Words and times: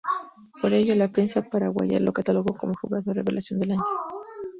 Por 0.59 0.73
ello, 0.73 0.95
la 0.95 1.11
prensa 1.11 1.43
paraguaya 1.47 1.99
lo 1.99 2.11
catalogó 2.11 2.57
como 2.57 2.71
el 2.71 2.79
jugador 2.79 3.17
revelación 3.17 3.59
del 3.59 3.73
año. 3.73 3.85